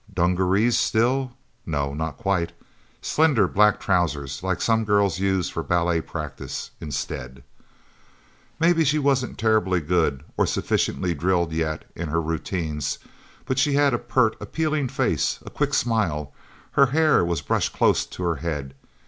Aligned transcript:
Dungarees, 0.11 0.79
still? 0.79 1.33
No, 1.63 1.93
not 1.93 2.17
quite. 2.17 2.53
Slender 3.03 3.47
black 3.47 3.79
trousers, 3.79 4.41
like 4.41 4.59
some 4.59 4.83
girls 4.83 5.19
use 5.19 5.51
for 5.51 5.61
ballet 5.61 6.01
practice, 6.01 6.71
instead. 6.81 7.43
Maybe 8.59 8.83
she 8.83 8.97
wasn't 8.97 9.37
terribly 9.37 9.79
good, 9.79 10.23
or 10.37 10.47
sufficiently 10.47 11.13
drilled, 11.13 11.53
yet, 11.53 11.85
in 11.95 12.09
her 12.09 12.19
routines. 12.19 12.97
But 13.45 13.59
she 13.59 13.73
had 13.73 13.93
a 13.93 13.99
pert, 13.99 14.35
appealing 14.41 14.87
face, 14.87 15.37
a 15.45 15.51
quick 15.51 15.75
smile; 15.75 16.33
her 16.71 16.87
hair 16.87 17.23
was 17.23 17.43
brushed 17.43 17.71
close 17.73 18.03
to 18.07 18.23
her 18.23 18.37
head. 18.37 18.73